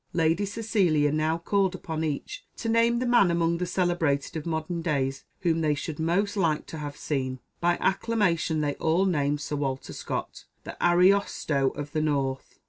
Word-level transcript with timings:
Lady 0.13 0.47
Cecilia 0.47 1.11
now 1.11 1.37
called 1.37 1.75
upon 1.75 2.03
each 2.03 2.43
to 2.57 2.67
name 2.67 2.97
the 2.97 3.05
man 3.05 3.29
among 3.29 3.59
the 3.59 3.67
celebrated 3.67 4.35
of 4.35 4.47
modern 4.47 4.81
days, 4.81 5.25
whom 5.41 5.61
they 5.61 5.75
should 5.75 5.99
most 5.99 6.35
liked 6.35 6.65
to 6.69 6.79
have 6.79 6.97
seen. 6.97 7.39
By 7.59 7.77
acclamation 7.79 8.61
they 8.61 8.73
all 8.77 9.05
named 9.05 9.41
Sir 9.41 9.57
Walter 9.57 9.93
Scott, 9.93 10.45
'The 10.63 10.75
Ariosto 10.83 11.69
of 11.75 11.91
the 11.91 12.01
North! 12.01 12.57